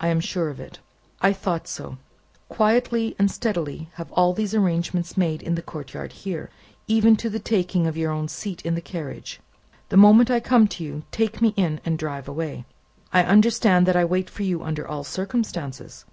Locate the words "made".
5.18-5.42